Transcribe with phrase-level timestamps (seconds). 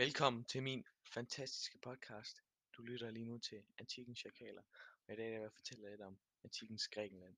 [0.00, 2.42] Velkommen til min fantastiske podcast.
[2.76, 4.62] Du lytter lige nu til Antikkens Chakaler,
[5.06, 7.36] og i dag vil jeg fortælle lidt om antikkens Grækenland.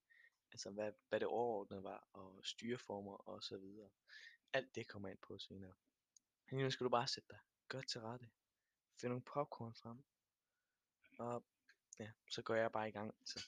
[0.52, 3.90] Altså hvad, hvad det overordnede var, og styreformer og så videre.
[4.52, 5.72] Alt det kommer ind på senere.
[6.50, 7.38] Men nu skal du bare sætte dig
[7.68, 8.30] godt til rette.
[9.00, 10.04] Find nogle popcorn frem.
[11.18, 11.44] Og
[11.98, 13.14] ja, så går jeg bare i gang.
[13.20, 13.46] Altså,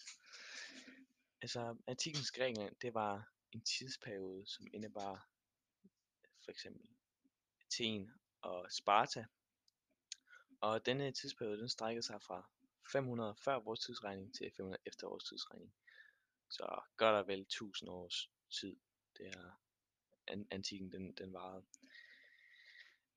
[1.42, 5.28] altså antikkens Grækenland, det var en tidsperiode, som indebar
[6.44, 6.90] for eksempel
[7.60, 9.26] Athen og Sparta.
[10.60, 12.50] Og denne tidsperiode den strækker sig fra
[12.92, 15.74] 500 før vores tidsregning til 500 efter vores tidsregning.
[16.50, 18.76] Så godt og vel 1000 års tid,
[19.18, 19.62] det er
[20.50, 21.64] antikken den, den varede.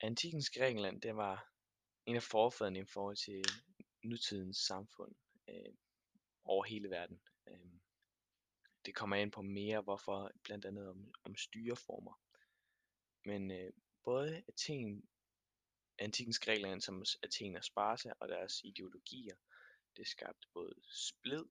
[0.02, 1.52] Antikens Grækenland, det var
[2.06, 3.46] en af forfædrene i forhold til
[4.04, 5.16] nutidens samfund
[5.50, 5.74] øh,
[6.44, 7.22] over hele verden.
[7.48, 7.72] Øh,
[8.86, 12.22] det kommer ind på mere, hvorfor blandt andet om, om styreformer.
[13.26, 15.10] Men øh, både Athen
[16.00, 19.36] Antikens Grækenland som Athen og Sparta og deres ideologier,
[19.98, 21.46] det skabte både splid,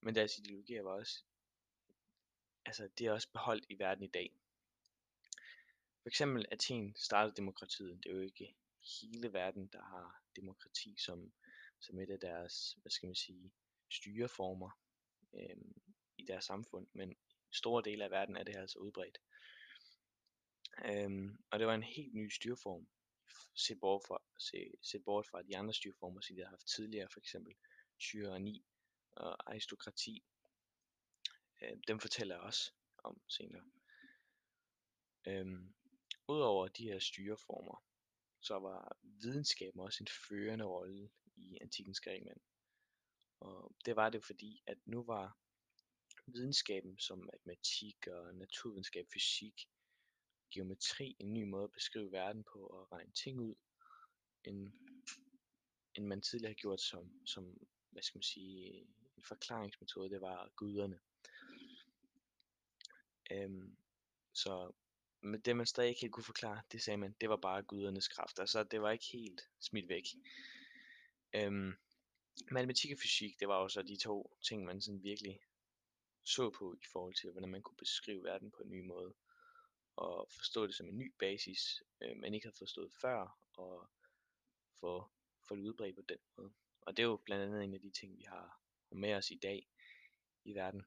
[0.00, 1.22] men deres ideologier var også,
[2.64, 4.32] altså det er også beholdt i verden i dag.
[6.02, 8.04] For eksempel Athen startede demokratiet.
[8.04, 8.56] Det er jo ikke
[9.02, 11.32] hele verden, der har demokrati som,
[11.80, 13.52] som et af deres, hvad skal man sige,
[13.90, 14.70] styreformer
[15.34, 15.82] øhm,
[16.18, 17.16] i deres samfund, men
[17.50, 19.18] store dele af verden er det altså udbredt.
[20.84, 22.88] Øhm, og det var en helt ny styreform,
[23.54, 27.08] se bort fra, se, se bort fra de andre styreformer, som de har haft tidligere,
[27.12, 27.54] for eksempel
[28.00, 28.64] tyranni
[29.12, 30.24] og aristokrati.
[31.62, 32.72] Øh, dem fortæller jeg også
[33.04, 33.64] om senere.
[35.26, 35.74] Øhm,
[36.28, 37.84] Udover de her styreformer,
[38.40, 42.40] så var videnskaben også en førende rolle i antikens Grækenland.
[43.40, 45.38] Og det var det fordi, at nu var
[46.26, 49.68] videnskaben som matematik og naturvidenskab, fysik,
[50.52, 53.54] geometri en ny måde at beskrive verden på og regne ting ud,
[54.44, 54.72] end,
[55.94, 57.58] end man tidligere har gjort som, som,
[57.90, 58.86] hvad skal man sige,
[59.16, 61.00] en forklaringsmetode, det var guderne.
[63.30, 63.76] Øhm,
[64.32, 64.72] så
[65.22, 68.08] men det man stadig ikke helt kunne forklare, det sagde man, det var bare gudernes
[68.08, 68.38] kraft.
[68.38, 70.04] Altså det var ikke helt smidt væk.
[71.34, 71.72] Øhm,
[72.50, 75.40] matematik og fysik, det var også de to ting, man sådan virkelig
[76.24, 79.14] så på i forhold til, hvordan man kunne beskrive verden på en ny måde
[79.96, 83.90] og forstå det som en ny basis, øh, man ikke har forstået før, og
[84.80, 85.10] få,
[85.48, 86.52] få det udbredt på den måde.
[86.80, 88.60] Og det er jo blandt andet en af de ting, vi har
[88.90, 89.68] med os i dag
[90.44, 90.86] i verden.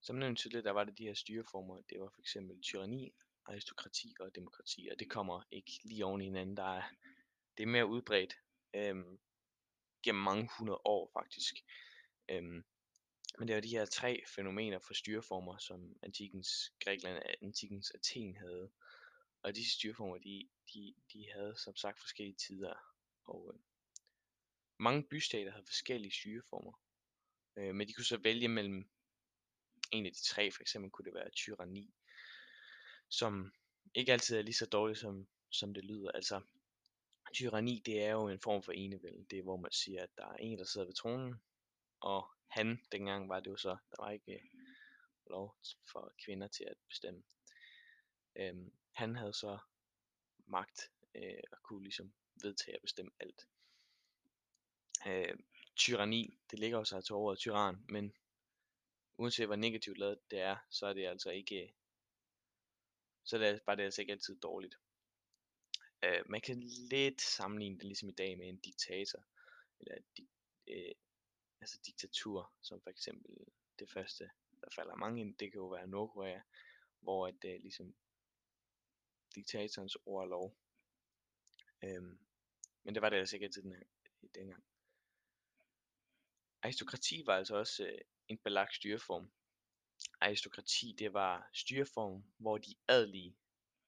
[0.00, 1.80] Som nævnt tidligere, der var det de her styreformer.
[1.80, 3.14] Det var for eksempel tyranni,
[3.46, 6.56] aristokrati og demokrati, og det kommer ikke lige oven i hinanden.
[6.56, 6.82] Der er,
[7.56, 8.34] det er mere udbredt
[8.74, 9.18] øhm,
[10.02, 11.54] gennem mange hundrede år faktisk.
[12.28, 12.64] Øhm,
[13.38, 18.36] men det var de her tre fænomener for styreformer, som antikens Grækenland og antikens Athen
[18.36, 18.70] havde.
[19.42, 22.74] Og disse styreformer, de, de, de havde som sagt forskellige tider.
[23.24, 23.60] Og øh,
[24.78, 26.80] mange bystater havde forskellige styreformer.
[27.56, 28.90] Øh, men de kunne så vælge mellem
[29.92, 31.94] en af de tre, for eksempel kunne det være tyranni,
[33.08, 33.52] som
[33.94, 36.10] ikke altid er lige så dårligt, som, som det lyder.
[36.10, 36.40] Altså,
[37.34, 39.26] tyranni, det er jo en form for enevælde.
[39.30, 41.34] Det er, hvor man siger, at der er en, der sidder ved tronen,
[42.00, 44.40] og han, dengang var det jo så, der var ikke øh,
[45.26, 45.56] lov
[45.92, 47.22] for kvinder til at bestemme.
[48.36, 49.58] Øhm, han havde så
[50.46, 52.12] magt øh, og kunne ligesom
[52.42, 53.48] vedtage at bestemme alt.
[55.06, 55.38] Øh,
[55.76, 58.16] tyranni, det ligger jo sig til ordet tyran, men
[59.16, 61.70] uanset hvor negativt lavet det er, så er det altså ikke, øh,
[63.24, 64.78] så er det, altså, bare det altså ikke altid dårligt.
[66.04, 69.24] Øh, man kan lidt sammenligne det ligesom i dag med en diktator,
[69.80, 70.28] eller di,
[70.66, 70.94] øh,
[71.60, 73.36] altså diktatur, som for eksempel
[73.78, 74.30] det første,
[74.60, 76.40] der falder mange ind, det kan jo være Nordkorea,
[77.00, 77.94] hvor at det ligesom
[79.34, 80.56] diktatorens ord er lov.
[81.84, 82.18] Øhm,
[82.82, 83.82] men det var det altså ikke altid den her,
[84.34, 84.64] dengang.
[86.62, 89.30] Aristokrati var altså også øh, en belagt styreform.
[90.20, 93.36] Aristokrati, det var styreform, hvor de adelige,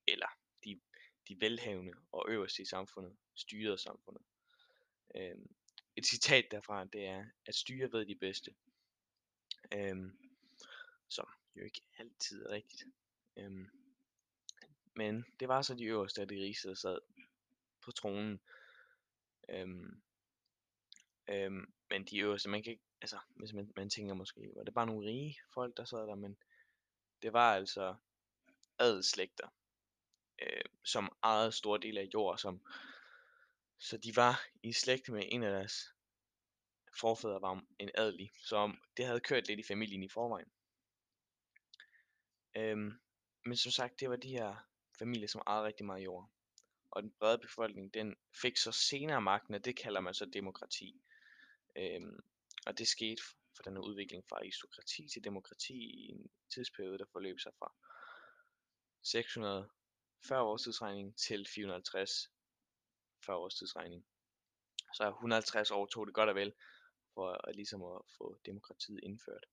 [0.06, 0.29] eller
[0.65, 0.81] de,
[1.29, 4.23] de velhavende og øverste i samfundet, styrede samfundet.
[5.15, 5.56] Øhm,
[5.99, 8.55] et citat derfra, det er, at styre ved de bedste.
[9.75, 10.19] Øhm,
[11.09, 12.85] som jo ikke altid er rigtigt.
[13.37, 13.71] Øhm,
[14.95, 16.99] men det var så de øverste af de rigeste, der sad
[17.81, 18.41] på tronen.
[19.49, 20.03] Øhm,
[21.31, 24.75] øhm, men de øverste, man kan ikke, altså, hvis man, man tænker måske, var det
[24.75, 26.39] bare nogle rige folk, der sad der, men
[27.23, 27.97] det var altså
[28.79, 29.49] adelslægter,
[30.43, 32.62] øh, som ejede store dele af jord, som
[33.79, 35.95] så de var i slægt med en af deres
[37.01, 40.53] forfædre var en adelig, så det havde kørt lidt i familien i forvejen.
[42.57, 42.93] Øhm,
[43.45, 44.57] men som sagt, det var de her
[44.99, 46.31] familier, som ejede rigtig meget jord.
[46.91, 51.03] Og den brede befolkning, den fik så senere magten, og det kalder man så demokrati.
[51.77, 52.19] Øhm,
[52.67, 53.23] og det skete
[53.57, 57.75] for den udvikling fra aristokrati til demokrati i en tidsperiode, der forløb sig fra
[59.03, 62.31] 640 års tidsregning til 450
[63.29, 64.07] 40 års tidsregning.
[64.95, 66.53] Så 150 år tog det godt og vel
[67.15, 69.47] for at, ligesom at få demokratiet indført.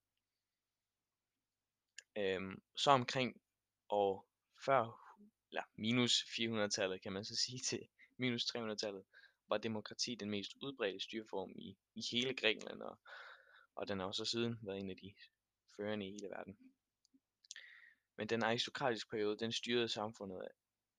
[2.17, 3.41] Øhm, så omkring
[3.89, 4.29] år
[4.65, 4.81] før,
[5.49, 7.87] eller minus 400-tallet kan man så sige til
[8.17, 9.03] minus 300-tallet,
[9.47, 12.99] var demokrati den mest udbredte styreform i, i hele Grækenland, og,
[13.75, 15.13] og den har også siden været en af de
[15.77, 16.57] førende i hele verden.
[18.17, 20.47] Men den aristokratiske periode, den styrede samfundet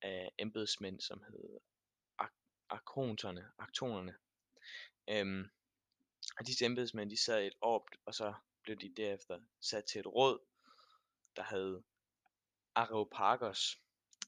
[0.02, 1.58] af embedsmænd, som hed
[2.70, 4.16] arkonterne, aktonerne.
[5.08, 5.50] Øhm,
[6.38, 9.98] og disse embedsmænd, de sad i et år, og så blev de derefter sat til
[10.00, 10.38] et råd,
[11.36, 11.82] der hed
[12.74, 13.80] Areopagos.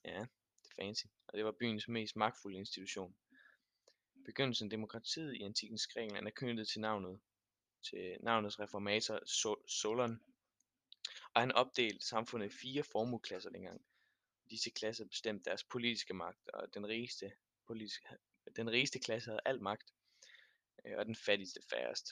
[0.04, 0.26] Ja,
[0.62, 1.06] det er fancy.
[1.26, 3.16] Og det var byens mest magtfulde institution.
[4.24, 7.20] Begyndelsen af demokratiet i antikens Grækenland er knyttet til navnet
[7.82, 9.20] til navnets reformator
[9.66, 10.20] Solon.
[11.34, 13.84] Og han opdelte samfundet i fire formueklasser dengang.
[14.50, 17.32] Disse klasser bestemte deres politiske magt, og den rigeste,
[17.66, 18.08] politiske,
[18.56, 19.90] den rigeste klasse havde al magt,
[20.86, 22.06] øh, og den fattigste færrest.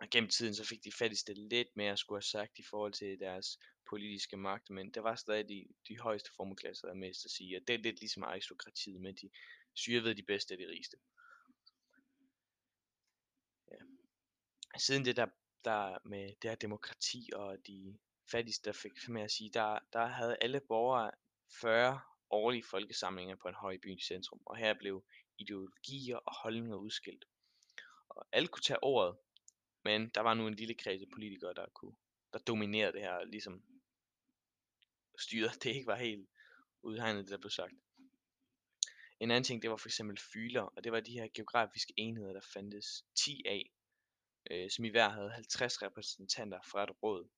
[0.00, 2.92] Og gennem tiden så fik de fattigste lidt mere at skulle have sagt i forhold
[2.92, 3.58] til deres
[3.90, 7.62] politiske magt, men der var stadig de, de højeste formueklasser, der mest at sige, og
[7.68, 9.30] det er lidt ligesom aristokratiet, men de
[9.74, 10.96] syre ved de bedste af de rigeste.
[13.70, 13.76] Ja.
[14.78, 15.26] Siden det der,
[15.64, 17.98] der med det her demokrati og de
[18.30, 21.10] fattigste, der fik med at sige, der, der havde alle borgere
[21.60, 22.00] 40
[22.30, 25.04] årlige folkesamlinger på en høj by i centrum, og her blev
[25.38, 27.24] ideologier og holdninger udskilt.
[28.08, 29.16] Og alle kunne tage ordet,
[29.84, 31.96] men der var nu en lille kreds af politikere, der, kunne,
[32.32, 33.62] der dominerede det her, ligesom
[35.18, 36.28] styret, det ikke var helt
[36.82, 37.74] udhegnet, det der blev sagt.
[39.20, 42.32] En anden ting, det var for eksempel fyler, og det var de her geografiske enheder,
[42.32, 43.72] der fandtes 10 af,
[44.50, 47.28] øh, som i hver havde 50 repræsentanter fra et råd.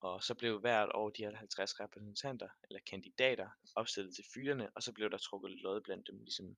[0.00, 4.82] Og så blev hvert år de her 50 repræsentanter, eller kandidater, opstillet til fylerne, og
[4.82, 6.56] så blev der trukket lod blandt dem, ligesom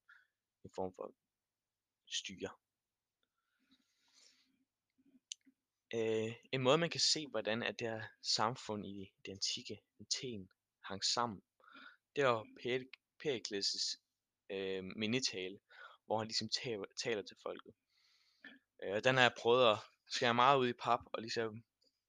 [0.64, 1.14] en form for
[2.06, 2.50] styre.
[5.94, 10.50] Øh, en måde man kan se, hvordan at det her samfund i det antikke Athen
[10.80, 11.42] hang sammen,
[12.16, 12.46] det var
[13.24, 13.98] Perikles'
[14.50, 15.58] øh, mindetale,
[16.06, 17.74] hvor han ligesom taler, taler til folket.
[18.82, 19.78] Øh, den har jeg prøvet at
[20.08, 21.64] skære meget ud i pap og ligesom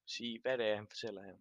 [0.06, 1.36] sige, hvad det er, han fortæller her.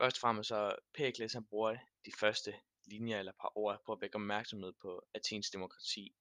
[0.00, 2.54] Først og fremmest så Perikles han bruger de første
[2.90, 6.14] linjer eller par ord på at vække opmærksomhed på Athens demokrati.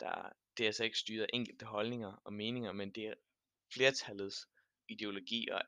[0.00, 3.14] Der, det er altså ikke styret af enkelte holdninger og meninger, men det er
[3.74, 4.48] flertallets
[4.88, 5.62] ideologi og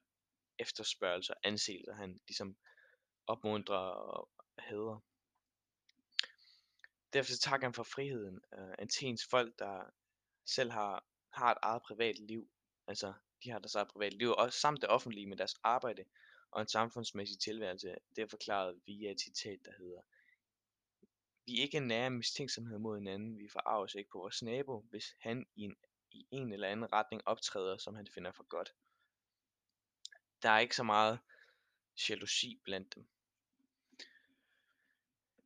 [0.59, 2.57] efterspørgsel og anseelse, han ligesom
[3.27, 5.05] opmuntrer og hæder.
[7.13, 8.41] Derfor så takker han for friheden.
[8.59, 9.91] Uh, Athens folk, der
[10.47, 12.51] selv har, har et eget privat liv,
[12.87, 13.15] altså
[13.45, 16.05] de har deres eget privat liv, og samt det offentlige med deres arbejde
[16.51, 20.01] og en samfundsmæssig tilværelse, det er forklaret via et citat, der hedder
[21.47, 25.47] vi er ikke nære mistænksomhed mod hinanden, vi forarves ikke på vores nabo, hvis han
[25.55, 25.77] i en,
[26.11, 28.75] i en eller anden retning optræder, som han finder for godt.
[30.43, 31.19] Der er ikke så meget
[32.09, 33.09] jalousi blandt dem.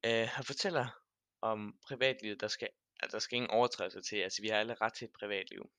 [0.07, 1.01] Uh, han fortæller
[1.41, 2.69] om privatlivet, der skal,
[3.01, 4.17] at der skal ingen overtrædelser til.
[4.17, 5.71] Altså, vi har alle ret til et privatliv.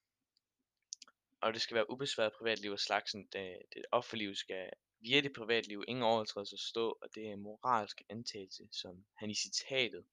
[1.42, 3.28] Og det skal være ubesværet privatliv af slagsen.
[3.28, 4.70] Det, det offerliv skal
[5.02, 9.36] via det privatliv ingen overtrædelser stå, og det er en moralsk antagelse, som han i
[9.36, 10.06] citatet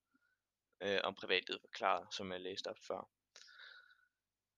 [0.80, 3.10] øh, om privatlivet forklarer, som jeg læste op før.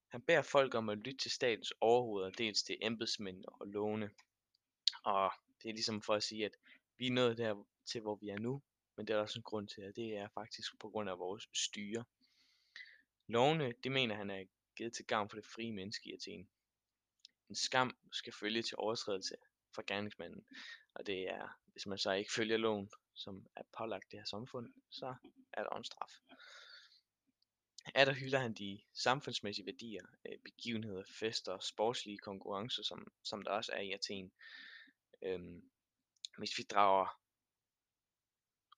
[0.08, 4.10] Han beder folk om at lytte til statens overhoveder, dels til embedsmænd og lovene.
[5.04, 5.32] Og
[5.62, 6.56] det er ligesom for at sige, at
[6.99, 8.62] vi er nået der til, hvor vi er nu,
[8.96, 11.49] men det er også en grund til, at det er faktisk på grund af vores
[11.54, 12.04] styre.
[13.26, 14.44] Lovene, det mener han er
[14.76, 16.49] givet til gavn for det frie menneske i Athen.
[17.49, 19.37] En skam skal følge til overtrædelse
[19.74, 20.44] fra gerningsmanden,
[20.94, 24.72] og det er, hvis man så ikke følger loven, som er pålagt det her samfund,
[24.90, 25.14] så
[25.52, 26.12] er der en straf.
[27.94, 33.50] Er der hylder han de samfundsmæssige værdier, øh, begivenheder, fester, sportslige konkurrencer, som, som der
[33.50, 34.32] også er i Athen.
[35.22, 35.70] Øhm,
[36.38, 37.20] hvis vi drager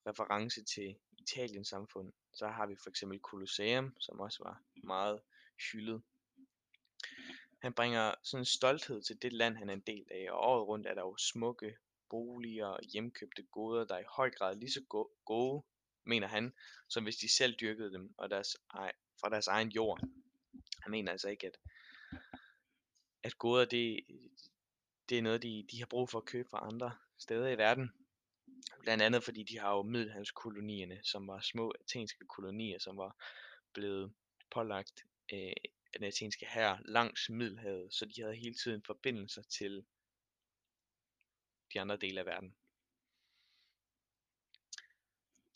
[0.06, 5.20] reference til Italiens samfund, så har vi for eksempel Colosseum, som også var meget
[5.72, 6.02] hyldet.
[7.62, 10.68] Han bringer sådan en stolthed til det land, han er en del af, og året
[10.68, 11.76] rundt er der jo smukke
[12.10, 15.64] boliger og hjemkøbte goder, der er i høj grad lige så gode,
[16.04, 16.52] mener han,
[16.88, 20.00] som hvis de selv dyrkede dem og deres, ej, fra deres egen jord.
[20.82, 21.56] Han mener altså ikke, at,
[23.22, 24.00] at goder, det,
[25.08, 27.90] det er noget, de, de har brug for at købe fra andre steder i verden.
[28.80, 33.16] Blandt andet fordi de har jo middelhavskolonierne, som var små athenske kolonier, som var
[33.72, 34.12] blevet
[34.50, 35.52] pålagt øh,
[35.94, 39.84] den athenske hær langs Middelhavet, så de havde hele tiden forbindelser til
[41.74, 42.56] de andre dele af verden.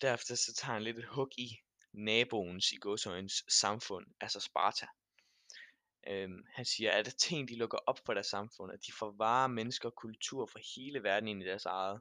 [0.01, 1.59] Derefter så tager han lidt et hug i
[1.93, 4.87] naboens i godsøjens samfund, altså Sparta.
[6.07, 9.89] Øhm, han siger, at Athen de lukker op for deres samfund, at de forvarer mennesker
[9.89, 12.01] og kultur fra hele verden ind i deres eget.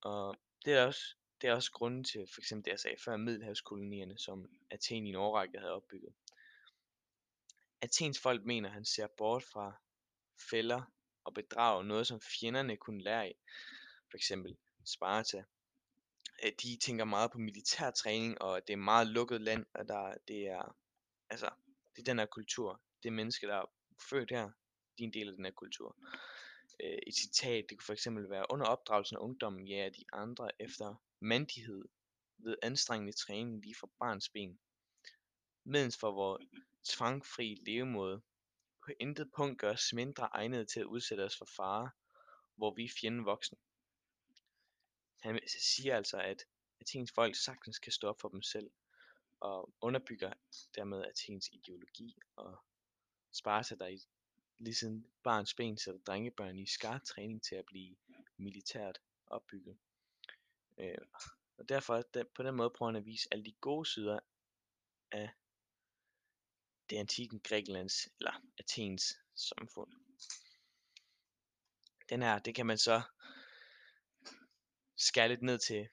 [0.00, 3.16] Og det er også, det er også grunden til, for eksempel det jeg sagde før,
[3.16, 6.14] middelhavskolonierne, som Athen i en årrække havde opbygget.
[7.80, 9.72] Athens folk mener, at han ser bort fra
[10.50, 10.82] fælder
[11.24, 13.34] og bedrag, noget som fjenderne kunne lære af.
[14.10, 15.44] For eksempel Sparta.
[16.62, 20.46] De tænker meget på militær træning, og det er meget lukket land, og der, det
[20.46, 20.76] er,
[21.30, 21.50] altså,
[21.96, 22.80] det er den her kultur.
[23.02, 23.70] Det er mennesker, der er
[24.10, 24.50] født her,
[24.98, 25.96] de er en del af den her kultur.
[26.84, 30.50] Øh, et citat, det kunne for eksempel være, under opdragelsen af ungdommen ja, de andre
[30.62, 31.84] efter mandighed
[32.38, 34.58] ved anstrengende træning lige fra barns ben.
[35.64, 36.44] Medens for vores
[36.88, 38.22] tvangfri levemåde
[38.84, 41.90] på intet punkt gør os mindre egnede til at udsætte os for fare,
[42.56, 43.58] hvor vi er fjenden voksen.
[45.20, 46.44] Han siger altså, at
[46.80, 48.70] Athens folk sagtens kan stå op for dem selv,
[49.40, 50.32] og underbygger
[50.74, 52.58] dermed Athens ideologi og
[53.32, 53.98] sparer sig der i
[54.58, 57.96] lige siden barns ben sætter drengebørn i skarp træning til at blive
[58.36, 59.78] militært opbygget.
[60.78, 60.98] Øh,
[61.58, 62.02] og derfor
[62.34, 64.20] på den måde prøver han at vise alle de gode sider
[65.12, 65.30] af
[66.90, 69.92] det antikken Grækenlands eller Athens samfund.
[72.08, 73.02] Den her, det kan man så
[74.96, 75.88] skære lidt ned til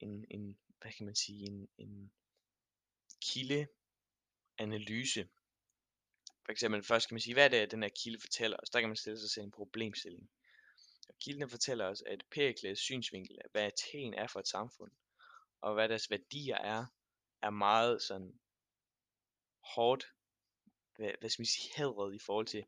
[0.00, 2.12] en, en hvad kan man sige, en, en
[3.22, 5.28] kildeanalyse.
[6.44, 8.70] For eksempel først kan man sige, hvad er det, den her kilde fortæller os?
[8.70, 10.30] Der kan man stille sig selv en problemstilling.
[11.08, 14.92] Og kilden fortæller os, at Perikles synsvinkel af, hvad Athen er for et samfund,
[15.60, 16.86] og hvad deres værdier er,
[17.42, 18.40] er meget sådan
[19.74, 20.06] hårdt,
[20.96, 22.64] hvad, hvad skal man sige, hædret i forhold til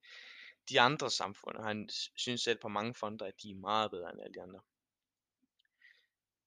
[0.68, 4.12] de andre samfund, og han synes selv på mange fonder, at de er meget bedre
[4.12, 4.60] end alle de andre.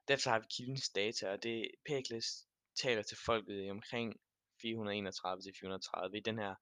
[0.07, 4.19] Derfor har vi kildens data, og det Pericles taler til folket i omkring
[4.61, 6.55] 431 til 430 i den her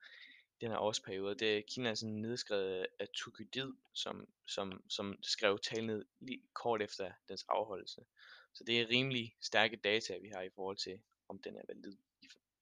[0.62, 1.36] den her årsperiode.
[1.36, 6.82] Det kilden er sådan nedskrevet af Thukydid, som, som, som skrev talen ned lige kort
[6.82, 8.06] efter dens afholdelse.
[8.54, 11.98] Så det er rimelig stærke data, vi har i forhold til, om den er valid.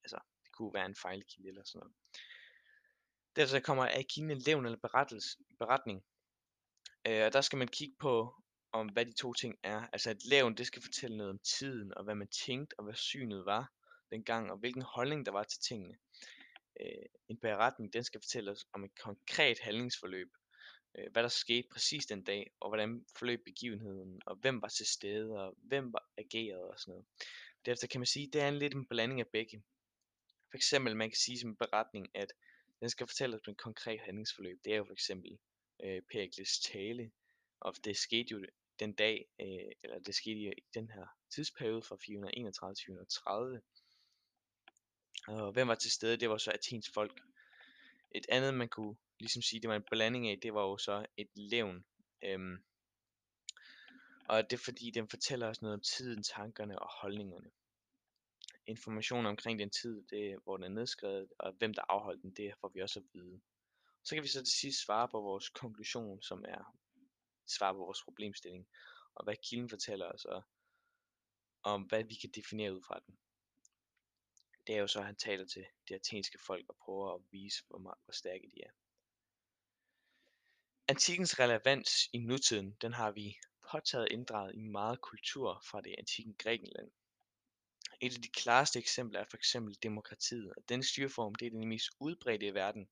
[0.03, 1.93] Altså, det kunne være en fejlkilde eller sådan noget.
[3.37, 4.79] Derefter kommer Akine levn eller
[5.59, 6.03] beretning.
[7.07, 9.87] Øh, og der skal man kigge på, om hvad de to ting er.
[9.93, 12.93] Altså at levn, det skal fortælle noget om tiden, og hvad man tænkte, og hvad
[12.93, 13.71] synet var
[14.11, 15.97] dengang, og hvilken holdning der var til tingene.
[16.81, 20.29] Øh, en beretning, den skal fortælle os om et konkret handlingsforløb.
[20.97, 24.85] Øh, hvad der skete præcis den dag, og hvordan forløb begivenheden, og hvem var til
[24.85, 27.05] stede, og hvem var ageret og sådan noget.
[27.65, 29.63] Derefter kan man sige, at det er en lidt en blanding af begge.
[30.51, 32.33] For eksempel, man kan sige som en beretning, at
[32.79, 34.59] den skal fortælle os om et konkret handlingsforløb.
[34.65, 35.37] Det er jo for eksempel
[35.83, 37.11] øh, Perikles tale,
[37.59, 38.45] og det skete jo
[38.79, 43.61] den dag, øh, eller det skete i den her tidsperiode fra 431 til 430.
[45.27, 46.17] Og hvem var til stede?
[46.17, 47.21] Det var så Athens folk.
[48.15, 51.05] Et andet, man kunne ligesom sige, det var en blanding af, det var jo så
[51.17, 51.85] et levn.
[52.23, 52.63] Øhm,
[54.29, 57.49] og det er fordi, den fortæller os noget om tiden, tankerne og holdningerne.
[58.67, 62.53] Information omkring den tid, det, hvor den er nedskrevet, og hvem der afholdt den, det
[62.61, 63.41] får vi også at vide.
[64.03, 66.77] Så kan vi så til sidst svare på vores konklusion, som er
[67.47, 68.67] svare på vores problemstilling,
[69.15, 70.43] og hvad kilden fortæller os, og
[71.63, 73.17] om hvad vi kan definere ud fra den.
[74.67, 77.63] Det er jo så, at han taler til det athenske folk og prøver at vise,
[77.67, 78.71] hvor, meget, hvor stærke de er.
[80.87, 83.37] Antikkens relevans i nutiden, den har vi
[83.71, 86.91] påtaget inddraget i meget kultur fra det antikke Grækenland.
[88.01, 91.67] Et af de klareste eksempler er for eksempel demokratiet, og den styreform det er den
[91.67, 92.87] mest udbredte i verden.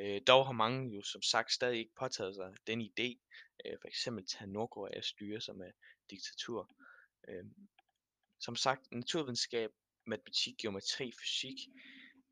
[0.00, 3.18] Øh, dog har mange jo som sagt stadig ikke påtaget sig den idé,
[3.64, 5.70] øh, for eksempel tage Nordkorea styre som er
[6.10, 6.70] diktatur.
[7.28, 7.44] Øh,
[8.40, 9.70] som sagt, naturvidenskab
[10.06, 11.58] matematik, geometri, fysik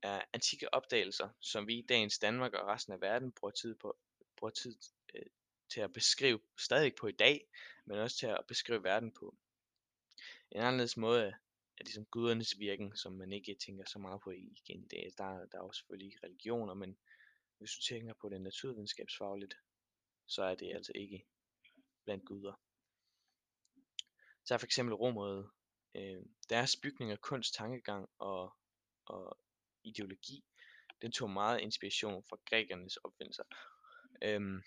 [0.02, 3.96] er antikke opdagelser, som vi i dagens Danmark og resten af verden bruger tid på,
[4.37, 4.76] bruger tid
[5.14, 5.26] øh,
[5.70, 7.49] til at beskrive stadig på i dag,
[7.87, 9.37] men også til at beskrive verden på.
[10.50, 11.35] En anderledes måde
[11.78, 15.12] er ligesom gudernes virken, som man ikke tænker så meget på igen i dag.
[15.18, 16.99] Der, der er jo selvfølgelig religioner, men
[17.59, 19.54] hvis du tænker på det naturvidenskabsfagligt,
[20.26, 21.26] så er det altså ikke
[22.04, 22.61] blandt guder.
[24.45, 25.50] Så er for eksempel Romeriet
[25.95, 28.56] øh, deres bygninger, kunst, tankegang og,
[29.04, 29.38] og
[29.83, 30.45] ideologi,
[31.02, 33.45] den tog meget inspiration fra grækernes opfindelser.
[34.23, 34.62] Øhm,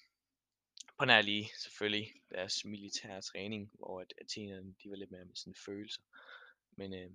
[1.00, 5.36] på nær lige selvfølgelig deres militære træning, hvor at athenerne de var lidt mere med
[5.36, 6.02] sådan følelser.
[6.80, 7.10] Men øh,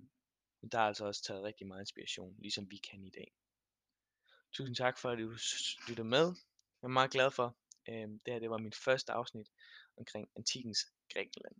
[0.71, 3.33] der er altså også taget rigtig meget inspiration, ligesom vi kan i dag.
[4.53, 5.29] Tusind tak for, at du
[5.87, 6.25] lytter med.
[6.81, 7.57] Jeg er meget glad for.
[7.89, 9.47] Øh, det her det var mit første afsnit
[9.97, 10.79] omkring antikens
[11.13, 11.55] Grækenland.